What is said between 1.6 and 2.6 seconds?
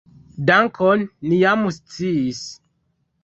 sciis.